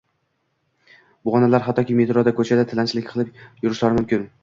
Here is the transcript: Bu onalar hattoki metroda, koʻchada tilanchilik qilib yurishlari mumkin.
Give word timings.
Bu 1.29 1.35
onalar 1.41 1.65
hattoki 1.69 1.99
metroda, 2.01 2.35
koʻchada 2.41 2.67
tilanchilik 2.75 3.11
qilib 3.15 3.43
yurishlari 3.65 4.01
mumkin. 4.03 4.31